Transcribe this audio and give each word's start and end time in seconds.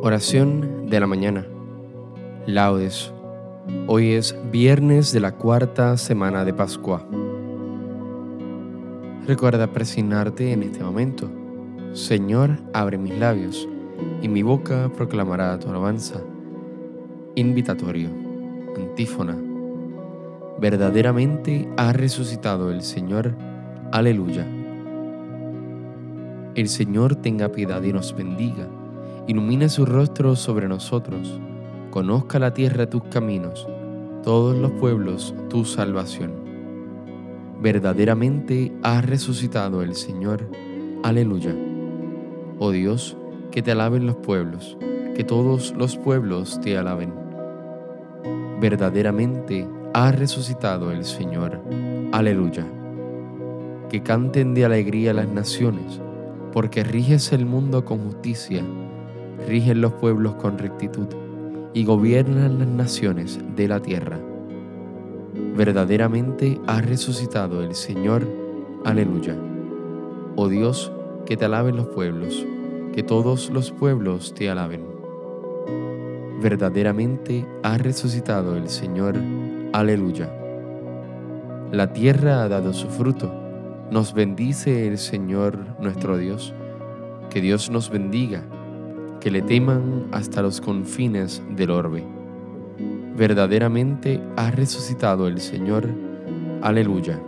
Oración 0.00 0.88
de 0.88 1.00
la 1.00 1.08
mañana. 1.08 1.44
Laudes. 2.46 3.12
Hoy 3.88 4.12
es 4.12 4.36
viernes 4.52 5.12
de 5.12 5.18
la 5.18 5.32
cuarta 5.34 5.96
semana 5.96 6.44
de 6.44 6.54
Pascua. 6.54 7.04
Recuerda 9.26 9.72
presionarte 9.72 10.52
en 10.52 10.62
este 10.62 10.84
momento. 10.84 11.28
Señor, 11.94 12.60
abre 12.72 12.96
mis 12.96 13.18
labios, 13.18 13.68
y 14.22 14.28
mi 14.28 14.44
boca 14.44 14.88
proclamará 14.96 15.58
tu 15.58 15.68
alabanza. 15.68 16.20
Invitatorio. 17.34 18.10
Antífona. 18.76 19.36
Verdaderamente 20.60 21.68
ha 21.76 21.92
resucitado 21.92 22.70
el 22.70 22.82
Señor. 22.82 23.34
Aleluya. 23.90 24.46
El 26.54 26.68
Señor 26.68 27.16
tenga 27.16 27.48
piedad 27.48 27.82
y 27.82 27.92
nos 27.92 28.14
bendiga 28.14 28.68
ilumina 29.28 29.68
su 29.68 29.84
rostro 29.84 30.36
sobre 30.36 30.68
nosotros, 30.68 31.38
conozca 31.90 32.38
la 32.38 32.54
tierra 32.54 32.88
tus 32.88 33.04
caminos, 33.04 33.68
todos 34.24 34.56
los 34.56 34.72
pueblos 34.72 35.34
tu 35.50 35.66
salvación. 35.66 36.32
Verdaderamente 37.60 38.72
ha 38.82 39.02
resucitado 39.02 39.82
el 39.82 39.94
Señor. 39.94 40.48
Aleluya. 41.02 41.54
Oh 42.58 42.70
Dios, 42.70 43.18
que 43.50 43.60
te 43.60 43.70
alaben 43.72 44.06
los 44.06 44.16
pueblos, 44.16 44.78
que 45.14 45.24
todos 45.24 45.74
los 45.76 45.98
pueblos 45.98 46.58
te 46.62 46.78
alaben. 46.78 47.12
Verdaderamente 48.62 49.68
ha 49.92 50.10
resucitado 50.10 50.90
el 50.90 51.04
Señor. 51.04 51.60
Aleluya. 52.12 52.66
Que 53.90 54.02
canten 54.02 54.54
de 54.54 54.64
alegría 54.64 55.12
las 55.12 55.28
naciones, 55.28 56.00
porque 56.50 56.82
riges 56.82 57.30
el 57.34 57.44
mundo 57.44 57.84
con 57.84 57.98
justicia 57.98 58.64
rigen 59.46 59.80
los 59.80 59.92
pueblos 59.94 60.34
con 60.36 60.58
rectitud 60.58 61.06
y 61.72 61.84
gobiernan 61.84 62.58
las 62.58 62.68
naciones 62.68 63.38
de 63.56 63.68
la 63.68 63.80
tierra. 63.80 64.18
Verdaderamente 65.56 66.60
ha 66.66 66.80
resucitado 66.80 67.62
el 67.62 67.74
Señor. 67.74 68.26
Aleluya. 68.84 69.36
Oh 70.36 70.48
Dios, 70.48 70.92
que 71.26 71.36
te 71.36 71.44
alaben 71.44 71.76
los 71.76 71.88
pueblos, 71.88 72.46
que 72.92 73.02
todos 73.02 73.50
los 73.50 73.70
pueblos 73.70 74.34
te 74.34 74.50
alaben. 74.50 74.82
Verdaderamente 76.40 77.46
ha 77.62 77.78
resucitado 77.78 78.56
el 78.56 78.68
Señor. 78.68 79.16
Aleluya. 79.72 80.32
La 81.72 81.92
tierra 81.92 82.42
ha 82.42 82.48
dado 82.48 82.72
su 82.72 82.88
fruto. 82.88 83.32
Nos 83.90 84.14
bendice 84.14 84.86
el 84.86 84.98
Señor 84.98 85.58
nuestro 85.80 86.16
Dios. 86.16 86.54
Que 87.30 87.40
Dios 87.40 87.70
nos 87.70 87.90
bendiga 87.90 88.44
que 89.20 89.30
le 89.30 89.42
teman 89.42 90.06
hasta 90.12 90.42
los 90.42 90.60
confines 90.60 91.42
del 91.50 91.70
orbe. 91.70 92.04
Verdaderamente 93.16 94.20
ha 94.36 94.50
resucitado 94.50 95.26
el 95.26 95.40
Señor. 95.40 95.88
Aleluya. 96.62 97.20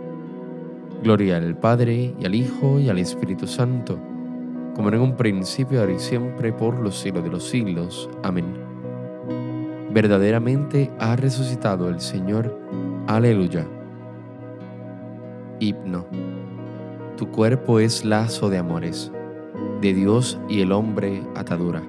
Gloria 1.03 1.37
al 1.37 1.57
Padre 1.57 2.13
y 2.19 2.25
al 2.25 2.35
Hijo 2.35 2.79
y 2.79 2.89
al 2.89 2.99
Espíritu 2.99 3.47
Santo, 3.47 3.99
como 4.75 4.89
en 4.89 4.99
un 4.99 5.17
principio, 5.17 5.81
ahora 5.81 5.93
y 5.93 5.99
siempre, 5.99 6.53
por 6.53 6.79
los 6.79 6.97
siglos 6.99 7.23
de 7.23 7.29
los 7.29 7.43
siglos. 7.43 8.09
Amén. 8.23 8.45
Verdaderamente 9.91 10.91
ha 10.99 11.15
resucitado 11.15 11.89
el 11.89 11.99
Señor. 11.99 12.57
Aleluya. 13.07 13.67
Hipno. 15.59 16.05
Tu 17.17 17.27
cuerpo 17.29 17.79
es 17.79 18.05
lazo 18.05 18.49
de 18.49 18.57
amores 18.57 19.11
de 19.81 19.95
Dios 19.95 20.37
y 20.47 20.61
el 20.61 20.71
hombre 20.71 21.23
atadura. 21.35 21.81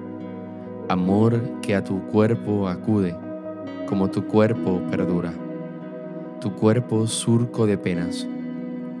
Amor 0.89 1.39
que 1.61 1.75
a 1.75 1.83
tu 1.83 2.01
cuerpo 2.07 2.67
acude, 2.67 3.15
como 3.87 4.09
tu 4.09 4.25
cuerpo 4.25 4.81
perdura. 4.89 5.31
Tu 6.41 6.51
cuerpo 6.55 7.05
surco 7.05 7.67
de 7.67 7.77
penas, 7.77 8.27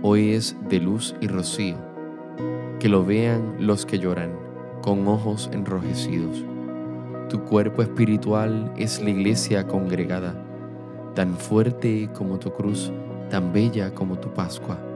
hoy 0.03 0.33
es 0.33 0.55
de 0.69 0.79
luz 0.79 1.15
y 1.19 1.27
rocío. 1.27 1.75
Que 2.79 2.87
lo 2.87 3.03
vean 3.03 3.55
los 3.59 3.85
que 3.85 3.97
lloran, 3.97 4.31
con 4.83 5.07
ojos 5.07 5.49
enrojecidos. 5.51 6.45
Tu 7.29 7.43
cuerpo 7.45 7.81
espiritual 7.81 8.71
es 8.77 9.01
la 9.01 9.09
iglesia 9.09 9.65
congregada, 9.65 10.35
tan 11.15 11.35
fuerte 11.35 12.09
como 12.13 12.37
tu 12.37 12.53
cruz, 12.53 12.91
tan 13.31 13.51
bella 13.51 13.91
como 13.93 14.19
tu 14.19 14.29
Pascua. 14.29 14.92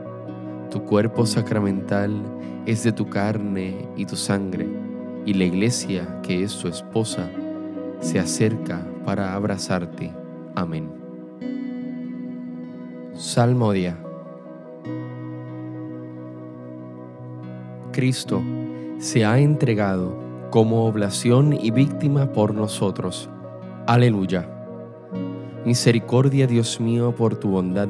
Tu 0.69 0.83
cuerpo 0.83 1.25
sacramental 1.25 2.21
es 2.65 2.83
de 2.83 2.91
tu 2.91 3.09
carne 3.09 3.87
y 3.95 4.05
tu 4.05 4.17
sangre, 4.17 4.67
y 5.25 5.33
la 5.33 5.45
iglesia, 5.45 6.19
que 6.21 6.43
es 6.43 6.51
su 6.51 6.67
esposa, 6.67 7.29
se 8.01 8.19
acerca 8.19 8.85
para 9.05 9.33
abrazarte. 9.33 10.13
Amén. 10.55 10.91
Salmodia. 13.13 13.97
Cristo 17.93 18.41
se 18.97 19.25
ha 19.25 19.39
entregado 19.39 20.17
como 20.51 20.85
oblación 20.85 21.53
y 21.53 21.71
víctima 21.71 22.33
por 22.33 22.53
nosotros. 22.53 23.29
Aleluya. 23.87 24.49
Misericordia, 25.65 26.45
Dios 26.45 26.81
mío, 26.81 27.15
por 27.15 27.37
tu 27.37 27.49
bondad 27.49 27.89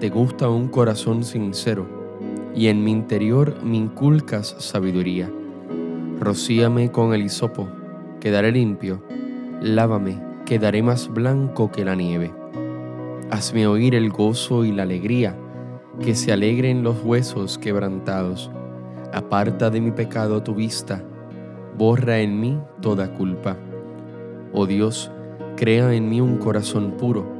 te 0.00 0.08
gusta 0.08 0.48
un 0.48 0.68
corazón 0.68 1.24
sincero, 1.24 1.86
y 2.54 2.68
en 2.68 2.82
mi 2.82 2.90
interior 2.90 3.62
me 3.62 3.76
inculcas 3.76 4.56
sabiduría. 4.58 5.30
Rocíame 6.18 6.90
con 6.90 7.12
el 7.12 7.22
hisopo, 7.22 7.68
quedaré 8.18 8.50
limpio, 8.50 9.02
lávame, 9.60 10.18
quedaré 10.46 10.82
más 10.82 11.12
blanco 11.12 11.70
que 11.70 11.84
la 11.84 11.96
nieve. 11.96 12.32
Hazme 13.30 13.66
oír 13.66 13.94
el 13.94 14.08
gozo 14.08 14.64
y 14.64 14.72
la 14.72 14.84
alegría, 14.84 15.36
que 16.02 16.14
se 16.14 16.32
alegren 16.32 16.82
los 16.82 17.04
huesos 17.04 17.58
quebrantados. 17.58 18.50
Aparta 19.12 19.68
de 19.68 19.82
mi 19.82 19.90
pecado 19.90 20.42
tu 20.42 20.54
vista, 20.54 21.04
borra 21.76 22.20
en 22.20 22.40
mí 22.40 22.58
toda 22.80 23.12
culpa. 23.12 23.58
Oh 24.54 24.64
Dios, 24.64 25.12
crea 25.56 25.92
en 25.92 26.08
mí 26.08 26.22
un 26.22 26.38
corazón 26.38 26.92
puro 26.92 27.39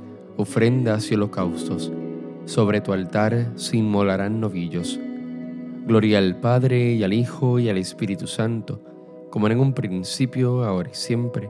ofrendas 0.41 1.11
y 1.11 1.15
holocaustos. 1.15 1.91
Sobre 2.45 2.81
tu 2.81 2.93
altar 2.93 3.51
se 3.55 3.77
inmolarán 3.77 4.39
novillos. 4.39 4.99
Gloria 5.85 6.17
al 6.17 6.39
Padre 6.39 6.93
y 6.93 7.03
al 7.03 7.13
Hijo 7.13 7.59
y 7.59 7.69
al 7.69 7.77
Espíritu 7.77 8.27
Santo, 8.27 8.81
como 9.29 9.47
en 9.47 9.59
un 9.59 9.73
principio, 9.73 10.63
ahora 10.63 10.89
y 10.91 10.95
siempre, 10.95 11.49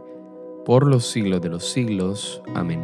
por 0.66 0.86
los 0.88 1.06
siglos 1.08 1.42
de 1.42 1.50
los 1.50 1.66
siglos. 1.66 2.42
Amén. 2.54 2.82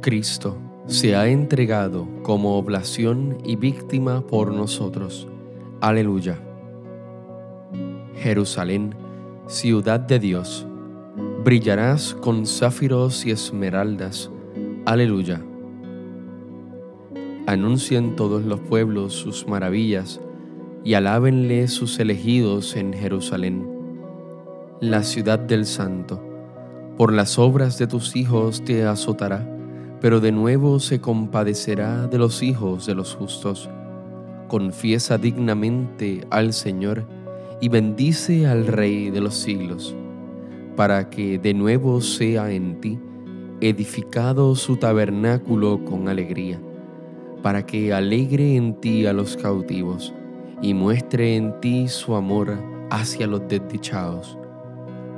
Cristo 0.00 0.56
se 0.86 1.16
ha 1.16 1.28
entregado 1.28 2.06
como 2.22 2.56
oblación 2.56 3.38
y 3.44 3.56
víctima 3.56 4.26
por 4.26 4.52
nosotros. 4.52 5.26
Aleluya. 5.80 6.38
Jerusalén, 8.14 8.94
ciudad 9.46 10.00
de 10.00 10.18
Dios, 10.18 10.67
brillarás 11.44 12.14
con 12.14 12.46
záfiros 12.46 13.24
y 13.26 13.30
esmeraldas. 13.30 14.30
Aleluya. 14.84 15.42
Anuncien 17.46 18.16
todos 18.16 18.44
los 18.44 18.60
pueblos 18.60 19.14
sus 19.14 19.46
maravillas 19.46 20.20
y 20.84 20.94
alábenle 20.94 21.68
sus 21.68 21.98
elegidos 21.98 22.76
en 22.76 22.92
Jerusalén 22.92 23.78
la 24.80 25.02
ciudad 25.02 25.38
del 25.40 25.66
santo. 25.66 26.22
Por 26.96 27.12
las 27.12 27.38
obras 27.38 27.78
de 27.78 27.86
tus 27.86 28.14
hijos 28.14 28.64
te 28.64 28.84
azotará, 28.84 29.46
pero 30.00 30.20
de 30.20 30.30
nuevo 30.30 30.78
se 30.78 31.00
compadecerá 31.00 32.06
de 32.06 32.18
los 32.18 32.42
hijos 32.42 32.86
de 32.86 32.94
los 32.94 33.14
justos. 33.14 33.68
Confiesa 34.46 35.18
dignamente 35.18 36.26
al 36.30 36.52
Señor 36.52 37.06
y 37.60 37.68
bendice 37.68 38.46
al 38.46 38.66
Rey 38.66 39.10
de 39.10 39.20
los 39.20 39.34
siglos, 39.34 39.96
para 40.78 41.10
que 41.10 41.40
de 41.40 41.54
nuevo 41.54 42.00
sea 42.00 42.52
en 42.52 42.80
ti 42.80 43.00
edificado 43.60 44.54
su 44.54 44.76
tabernáculo 44.76 45.84
con 45.84 46.08
alegría, 46.08 46.60
para 47.42 47.66
que 47.66 47.92
alegre 47.92 48.54
en 48.54 48.74
ti 48.74 49.04
a 49.04 49.12
los 49.12 49.36
cautivos 49.36 50.14
y 50.62 50.74
muestre 50.74 51.34
en 51.34 51.58
ti 51.58 51.88
su 51.88 52.14
amor 52.14 52.62
hacia 52.90 53.26
los 53.26 53.48
desdichados 53.48 54.38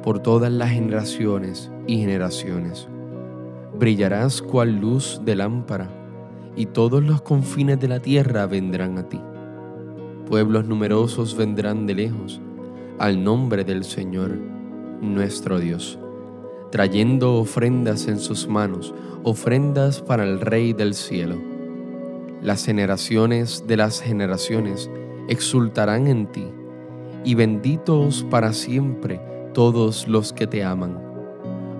por 0.02 0.20
todas 0.20 0.50
las 0.50 0.70
generaciones 0.70 1.70
y 1.86 1.98
generaciones. 1.98 2.88
Brillarás 3.78 4.40
cual 4.40 4.80
luz 4.80 5.20
de 5.26 5.36
lámpara, 5.36 5.90
y 6.56 6.64
todos 6.64 7.04
los 7.04 7.20
confines 7.20 7.78
de 7.78 7.88
la 7.88 8.00
tierra 8.00 8.46
vendrán 8.46 8.96
a 8.96 9.10
ti. 9.10 9.20
Pueblos 10.26 10.64
numerosos 10.64 11.36
vendrán 11.36 11.86
de 11.86 11.96
lejos 11.96 12.40
al 12.98 13.22
nombre 13.22 13.62
del 13.62 13.84
Señor, 13.84 14.49
nuestro 15.00 15.58
Dios, 15.58 15.98
trayendo 16.70 17.34
ofrendas 17.36 18.06
en 18.08 18.18
sus 18.18 18.48
manos, 18.48 18.94
ofrendas 19.22 20.00
para 20.00 20.24
el 20.24 20.40
Rey 20.40 20.72
del 20.72 20.94
cielo. 20.94 21.36
Las 22.42 22.64
generaciones 22.64 23.64
de 23.66 23.76
las 23.76 24.00
generaciones 24.00 24.90
exultarán 25.28 26.06
en 26.06 26.26
ti, 26.26 26.46
y 27.24 27.34
benditos 27.34 28.26
para 28.30 28.52
siempre 28.52 29.20
todos 29.52 30.08
los 30.08 30.32
que 30.32 30.46
te 30.46 30.64
aman. 30.64 30.98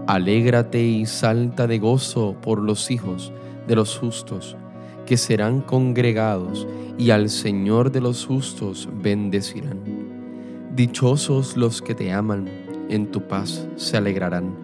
Alégrate 0.06 0.82
y 0.82 1.06
salta 1.06 1.66
de 1.66 1.78
gozo 1.78 2.36
por 2.42 2.60
los 2.60 2.90
hijos 2.90 3.32
de 3.66 3.76
los 3.76 3.96
justos, 3.96 4.56
que 5.06 5.16
serán 5.16 5.60
congregados 5.60 6.66
y 6.98 7.10
al 7.10 7.30
Señor 7.30 7.90
de 7.90 8.00
los 8.00 8.26
justos 8.26 8.88
bendecirán. 9.02 9.78
Dichosos 10.74 11.56
los 11.56 11.80
que 11.80 11.94
te 11.94 12.12
aman, 12.12 12.48
en 12.90 13.10
tu 13.10 13.22
paz 13.22 13.66
se 13.76 13.96
alegrarán. 13.96 14.54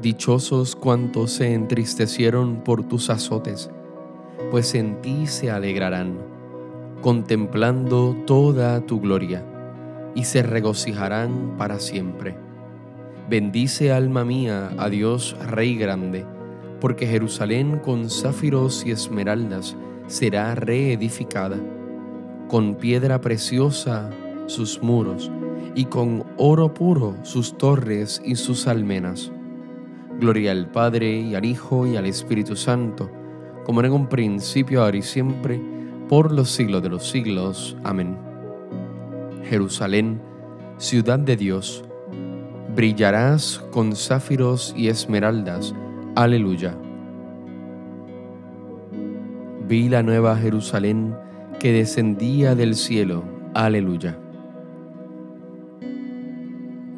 Dichosos 0.00 0.74
cuantos 0.74 1.30
se 1.32 1.52
entristecieron 1.52 2.64
por 2.64 2.82
tus 2.82 3.10
azotes, 3.10 3.70
pues 4.50 4.74
en 4.74 5.00
ti 5.00 5.26
se 5.26 5.50
alegrarán, 5.50 6.18
contemplando 7.02 8.16
toda 8.26 8.84
tu 8.84 9.00
gloria 9.00 9.44
y 10.14 10.24
se 10.24 10.42
regocijarán 10.42 11.54
para 11.56 11.78
siempre. 11.78 12.36
Bendice 13.28 13.92
alma 13.92 14.24
mía 14.24 14.72
a 14.78 14.88
Dios 14.88 15.36
Rey 15.46 15.76
grande, 15.76 16.26
porque 16.80 17.06
Jerusalén 17.06 17.78
con 17.78 18.10
záfiros 18.10 18.84
y 18.84 18.90
esmeraldas 18.90 19.76
será 20.08 20.54
reedificada, 20.54 21.58
con 22.48 22.74
piedra 22.74 23.20
preciosa 23.20 24.10
sus 24.46 24.82
muros, 24.82 25.30
y 25.74 25.86
con 25.86 26.24
oro 26.36 26.74
puro 26.74 27.16
sus 27.22 27.56
torres 27.56 28.20
y 28.24 28.36
sus 28.36 28.66
almenas. 28.66 29.32
Gloria 30.20 30.52
al 30.52 30.70
Padre 30.70 31.20
y 31.20 31.34
al 31.34 31.44
Hijo 31.44 31.86
y 31.86 31.96
al 31.96 32.06
Espíritu 32.06 32.56
Santo, 32.56 33.10
como 33.64 33.80
en 33.80 33.92
un 33.92 34.08
principio, 34.08 34.82
ahora 34.82 34.96
y 34.96 35.02
siempre, 35.02 35.60
por 36.08 36.32
los 36.32 36.50
siglos 36.50 36.82
de 36.82 36.90
los 36.90 37.08
siglos. 37.08 37.76
Amén. 37.84 38.16
Jerusalén, 39.44 40.20
ciudad 40.76 41.18
de 41.18 41.36
Dios, 41.36 41.84
brillarás 42.74 43.58
con 43.70 43.96
záfiros 43.96 44.74
y 44.76 44.88
esmeraldas. 44.88 45.74
Aleluya. 46.14 46.76
Vi 49.66 49.88
la 49.88 50.02
nueva 50.02 50.36
Jerusalén 50.36 51.16
que 51.58 51.72
descendía 51.72 52.54
del 52.54 52.74
cielo. 52.74 53.24
Aleluya. 53.54 54.21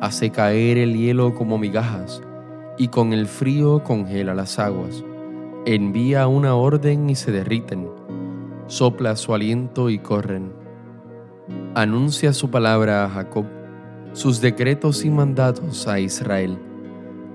hace 0.00 0.30
caer 0.30 0.78
el 0.78 0.96
hielo 0.96 1.34
como 1.34 1.58
migajas, 1.58 2.22
y 2.78 2.88
con 2.88 3.12
el 3.12 3.26
frío 3.26 3.82
congela 3.84 4.34
las 4.34 4.58
aguas. 4.58 5.04
Envía 5.66 6.26
una 6.26 6.54
orden 6.54 7.08
y 7.10 7.14
se 7.14 7.32
derriten, 7.32 7.88
sopla 8.66 9.16
su 9.16 9.34
aliento 9.34 9.90
y 9.90 9.98
corren. 9.98 10.52
Anuncia 11.74 12.32
su 12.32 12.50
palabra 12.50 13.04
a 13.04 13.08
Jacob 13.08 13.46
sus 14.14 14.40
decretos 14.40 15.04
y 15.04 15.10
mandatos 15.10 15.88
a 15.88 15.98
Israel. 15.98 16.56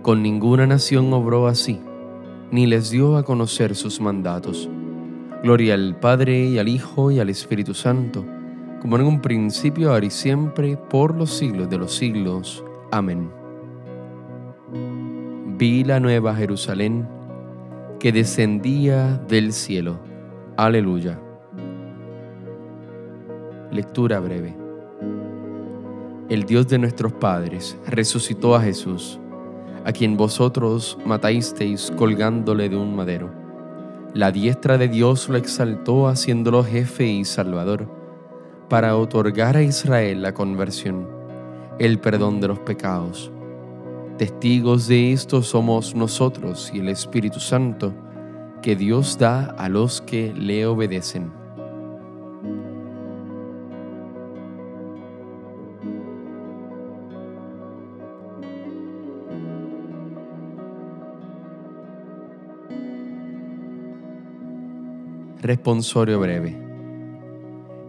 Con 0.01 0.23
ninguna 0.23 0.65
nación 0.65 1.11
obró 1.11 1.47
así, 1.47 1.77
ni 2.51 2.67
les 2.67 2.89
dio 2.89 3.17
a 3.17 3.23
conocer 3.23 3.75
sus 3.75 3.99
mandatos. 3.99 4.69
Gloria 5.43 5.73
al 5.73 5.99
Padre 5.99 6.45
y 6.45 6.57
al 6.57 6.69
Hijo 6.69 7.11
y 7.11 7.19
al 7.19 7.29
Espíritu 7.29 7.73
Santo, 7.73 8.25
como 8.81 8.95
en 8.97 9.03
un 9.03 9.21
principio, 9.21 9.91
ahora 9.91 10.05
y 10.05 10.09
siempre, 10.09 10.77
por 10.77 11.15
los 11.15 11.31
siglos 11.31 11.69
de 11.69 11.77
los 11.77 11.95
siglos. 11.95 12.63
Amén. 12.91 13.31
Vi 15.57 15.83
la 15.83 15.99
nueva 15.99 16.35
Jerusalén 16.35 17.07
que 17.99 18.11
descendía 18.11 19.17
del 19.27 19.53
cielo. 19.53 19.99
Aleluya. 20.57 21.19
Lectura 23.71 24.19
breve 24.19 24.59
el 26.29 26.43
Dios 26.43 26.67
de 26.67 26.77
nuestros 26.77 27.11
padres, 27.11 27.75
resucitó 27.87 28.55
a 28.55 28.61
Jesús, 28.61 29.19
a 29.83 29.91
quien 29.91 30.15
vosotros 30.15 30.95
matasteis 31.03 31.91
colgándole 31.97 32.69
de 32.69 32.75
un 32.75 32.95
madero. 32.95 33.31
La 34.13 34.31
diestra 34.31 34.77
de 34.77 34.87
Dios 34.87 35.27
lo 35.27 35.37
exaltó 35.37 36.07
haciéndolo 36.07 36.63
jefe 36.63 37.07
y 37.07 37.25
salvador, 37.25 37.87
para 38.69 38.95
otorgar 38.95 39.57
a 39.57 39.63
Israel 39.63 40.21
la 40.21 40.33
conversión, 40.33 41.09
el 41.79 41.97
perdón 41.97 42.39
de 42.39 42.49
los 42.49 42.59
pecados. 42.59 43.31
Testigos 44.19 44.87
de 44.87 45.11
esto 45.11 45.41
somos 45.41 45.95
nosotros 45.95 46.69
y 46.71 46.79
el 46.79 46.89
Espíritu 46.89 47.39
Santo, 47.39 47.93
que 48.61 48.75
Dios 48.75 49.17
da 49.17 49.45
a 49.57 49.69
los 49.69 50.01
que 50.01 50.33
le 50.33 50.67
obedecen. 50.67 51.31
Responsorio 65.41 66.19
breve. 66.19 66.68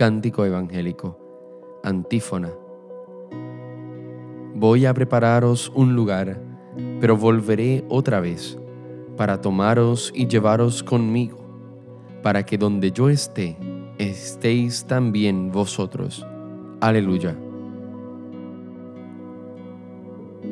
Cántico 0.00 0.46
Evangélico. 0.46 1.18
Antífona. 1.84 2.50
Voy 4.54 4.86
a 4.86 4.94
prepararos 4.94 5.70
un 5.74 5.94
lugar, 5.94 6.42
pero 7.02 7.18
volveré 7.18 7.84
otra 7.90 8.18
vez, 8.18 8.58
para 9.18 9.42
tomaros 9.42 10.10
y 10.14 10.26
llevaros 10.26 10.82
conmigo, 10.82 11.36
para 12.22 12.46
que 12.46 12.56
donde 12.56 12.92
yo 12.92 13.10
esté, 13.10 13.58
estéis 13.98 14.86
también 14.86 15.52
vosotros. 15.52 16.26
Aleluya. 16.80 17.36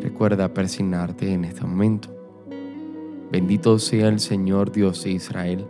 Recuerda 0.03 0.53
persignarte 0.53 1.33
en 1.33 1.47
este 1.47 1.63
momento. 1.63 2.11
Bendito 3.33 3.79
sea 3.79 4.09
el 4.09 4.21
Señor 4.21 4.71
Dios 4.73 5.05
de 5.05 5.13
Israel, 5.13 5.67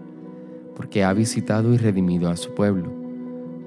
porque 0.75 1.04
ha 1.04 1.12
visitado 1.12 1.73
y 1.73 1.76
redimido 1.76 2.28
a 2.28 2.37
su 2.37 2.52
pueblo, 2.54 2.97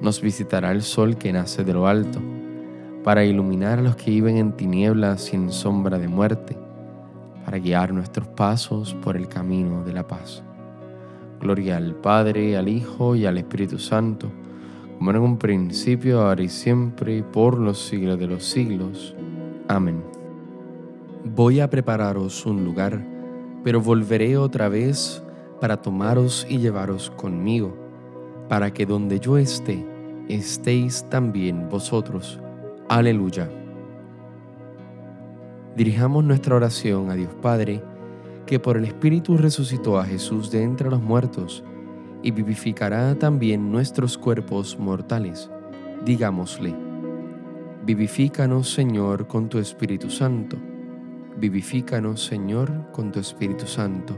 nos 0.00 0.20
visitará 0.20 0.72
el 0.72 0.82
sol 0.82 1.16
que 1.16 1.32
nace 1.32 1.64
de 1.64 1.72
lo 1.72 1.86
alto, 1.86 2.20
para 3.04 3.24
iluminar 3.24 3.78
a 3.78 3.82
los 3.82 3.96
que 3.96 4.10
viven 4.10 4.36
en 4.36 4.52
tinieblas 4.52 5.32
y 5.32 5.36
en 5.36 5.50
sombra 5.50 5.98
de 5.98 6.08
muerte, 6.08 6.56
para 7.44 7.58
guiar 7.58 7.92
nuestros 7.92 8.28
pasos 8.28 8.94
por 8.94 9.16
el 9.16 9.28
camino 9.28 9.84
de 9.84 9.92
la 9.92 10.06
paz. 10.06 10.42
Gloria 11.40 11.76
al 11.76 11.94
Padre, 11.94 12.56
al 12.56 12.68
Hijo 12.68 13.14
y 13.14 13.24
al 13.24 13.38
Espíritu 13.38 13.78
Santo, 13.78 14.30
como 14.98 15.10
en 15.12 15.18
un 15.18 15.38
principio, 15.38 16.20
ahora 16.20 16.42
y 16.42 16.48
siempre, 16.48 17.22
por 17.22 17.58
los 17.58 17.78
siglos 17.86 18.18
de 18.18 18.26
los 18.26 18.44
siglos. 18.44 19.14
Amén. 19.68 20.02
Voy 21.24 21.60
a 21.60 21.70
prepararos 21.70 22.44
un 22.46 22.64
lugar, 22.64 23.04
pero 23.62 23.80
volveré 23.80 24.36
otra 24.36 24.68
vez 24.68 25.22
para 25.60 25.80
tomaros 25.80 26.46
y 26.48 26.58
llevaros 26.58 27.10
conmigo, 27.10 27.76
para 28.48 28.72
que 28.72 28.86
donde 28.86 29.20
yo 29.20 29.38
esté, 29.38 29.86
estéis 30.28 31.04
también 31.08 31.68
vosotros. 31.68 32.40
Aleluya. 32.88 33.50
Dirijamos 35.76 36.24
nuestra 36.24 36.56
oración 36.56 37.10
a 37.10 37.14
Dios 37.14 37.34
Padre, 37.40 37.82
que 38.46 38.58
por 38.58 38.76
el 38.76 38.84
Espíritu 38.84 39.36
resucitó 39.36 39.98
a 39.98 40.04
Jesús 40.04 40.50
de 40.50 40.62
entre 40.62 40.90
los 40.90 41.02
muertos 41.02 41.62
y 42.22 42.30
vivificará 42.30 43.14
también 43.14 43.70
nuestros 43.70 44.18
cuerpos 44.18 44.78
mortales. 44.78 45.50
Digámosle, 46.04 46.74
vivifícanos 47.84 48.72
Señor 48.72 49.26
con 49.26 49.48
tu 49.48 49.58
Espíritu 49.58 50.10
Santo 50.10 50.56
vivifícanos, 51.38 52.24
Señor, 52.24 52.90
con 52.92 53.12
tu 53.12 53.20
Espíritu 53.20 53.66
Santo. 53.66 54.16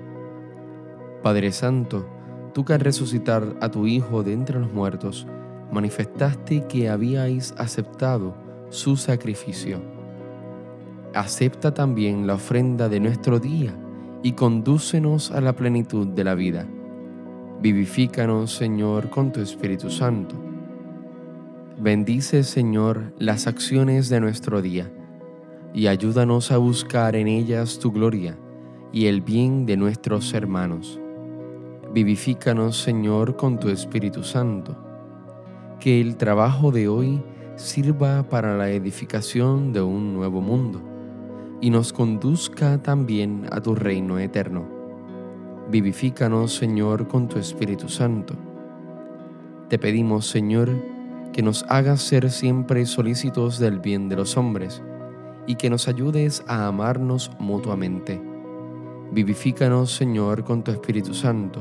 Padre 1.22 1.52
Santo, 1.52 2.08
tú 2.52 2.64
que 2.64 2.74
al 2.74 2.80
resucitar 2.80 3.56
a 3.60 3.70
tu 3.70 3.86
Hijo 3.86 4.22
de 4.22 4.32
entre 4.32 4.60
los 4.60 4.72
muertos, 4.72 5.26
manifestaste 5.72 6.66
que 6.66 6.88
habíais 6.88 7.54
aceptado 7.58 8.34
su 8.70 8.96
sacrificio. 8.96 9.80
Acepta 11.14 11.74
también 11.74 12.26
la 12.26 12.34
ofrenda 12.34 12.88
de 12.88 13.00
nuestro 13.00 13.38
día 13.38 13.74
y 14.22 14.32
condúcenos 14.32 15.30
a 15.30 15.40
la 15.40 15.54
plenitud 15.54 16.06
de 16.06 16.24
la 16.24 16.34
vida. 16.34 16.66
Vivifícanos, 17.60 18.54
Señor, 18.54 19.10
con 19.10 19.32
tu 19.32 19.40
Espíritu 19.40 19.90
Santo. 19.90 20.36
Bendice, 21.78 22.44
Señor, 22.44 23.14
las 23.18 23.46
acciones 23.46 24.08
de 24.08 24.20
nuestro 24.20 24.62
día 24.62 24.90
y 25.72 25.86
ayúdanos 25.86 26.52
a 26.52 26.58
buscar 26.58 27.16
en 27.16 27.28
ellas 27.28 27.78
tu 27.78 27.92
gloria 27.92 28.36
y 28.92 29.06
el 29.06 29.20
bien 29.20 29.66
de 29.66 29.76
nuestros 29.76 30.32
hermanos. 30.34 31.00
Vivifícanos, 31.92 32.80
Señor, 32.80 33.34
con 33.34 33.58
tu 33.58 33.68
Espíritu 33.68 34.22
Santo. 34.22 34.76
Que 35.80 36.00
el 36.00 36.16
trabajo 36.16 36.70
de 36.70 36.86
hoy 36.86 37.20
sirva 37.56 38.22
para 38.28 38.56
la 38.56 38.70
edificación 38.70 39.72
de 39.72 39.82
un 39.82 40.14
nuevo 40.14 40.40
mundo 40.40 40.80
y 41.60 41.70
nos 41.70 41.92
conduzca 41.92 42.80
también 42.80 43.48
a 43.50 43.60
tu 43.60 43.74
reino 43.74 44.20
eterno. 44.20 44.68
Vivifícanos, 45.68 46.54
Señor, 46.54 47.08
con 47.08 47.26
tu 47.26 47.40
Espíritu 47.40 47.88
Santo. 47.88 48.34
Te 49.68 49.76
pedimos, 49.76 50.28
Señor, 50.28 50.70
que 51.32 51.42
nos 51.42 51.64
hagas 51.68 52.02
ser 52.02 52.30
siempre 52.30 52.86
solícitos 52.86 53.58
del 53.58 53.80
bien 53.80 54.08
de 54.08 54.14
los 54.14 54.36
hombres 54.36 54.80
y 55.48 55.56
que 55.56 55.68
nos 55.68 55.88
ayudes 55.88 56.44
a 56.46 56.68
amarnos 56.68 57.32
mutuamente. 57.40 58.22
Vivifícanos, 59.10 59.90
Señor, 59.90 60.44
con 60.44 60.62
tu 60.62 60.70
Espíritu 60.70 61.14
Santo. 61.14 61.60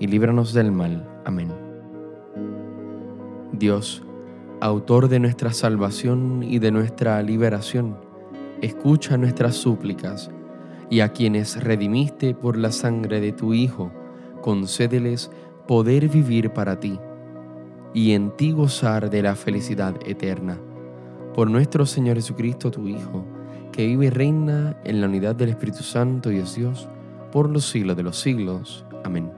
y 0.00 0.06
líbranos 0.06 0.52
del 0.52 0.72
mal. 0.72 1.08
Amén. 1.24 1.52
Dios, 3.52 4.02
autor 4.60 5.08
de 5.08 5.20
nuestra 5.20 5.52
salvación 5.52 6.42
y 6.42 6.58
de 6.58 6.70
nuestra 6.70 7.22
liberación, 7.22 7.96
escucha 8.60 9.16
nuestras 9.16 9.56
súplicas, 9.56 10.30
y 10.90 11.00
a 11.00 11.12
quienes 11.12 11.62
redimiste 11.62 12.34
por 12.34 12.56
la 12.56 12.72
sangre 12.72 13.20
de 13.20 13.32
tu 13.32 13.52
Hijo, 13.52 13.92
concédeles 14.40 15.30
poder 15.66 16.08
vivir 16.08 16.50
para 16.50 16.80
ti, 16.80 16.98
y 17.92 18.12
en 18.12 18.30
ti 18.36 18.52
gozar 18.52 19.10
de 19.10 19.22
la 19.22 19.34
felicidad 19.34 19.94
eterna 20.06 20.58
por 21.38 21.48
nuestro 21.48 21.86
Señor 21.86 22.16
Jesucristo, 22.16 22.68
tu 22.68 22.88
Hijo, 22.88 23.24
que 23.70 23.86
vive 23.86 24.06
y 24.06 24.10
reina 24.10 24.76
en 24.82 25.00
la 25.00 25.06
unidad 25.06 25.36
del 25.36 25.50
Espíritu 25.50 25.84
Santo 25.84 26.32
y 26.32 26.38
es 26.38 26.56
Dios, 26.56 26.88
por 27.30 27.48
los 27.48 27.64
siglos 27.64 27.96
de 27.96 28.02
los 28.02 28.18
siglos. 28.18 28.84
Amén. 29.04 29.37